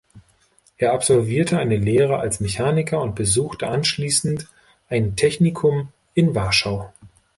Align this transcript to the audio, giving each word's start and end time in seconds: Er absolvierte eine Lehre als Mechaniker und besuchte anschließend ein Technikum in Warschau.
Er 0.79 0.93
absolvierte 0.93 1.59
eine 1.59 1.77
Lehre 1.77 2.17
als 2.17 2.39
Mechaniker 2.39 2.99
und 3.03 3.13
besuchte 3.13 3.67
anschließend 3.67 4.47
ein 4.89 5.15
Technikum 5.15 5.89
in 6.15 6.33
Warschau. 6.33 6.91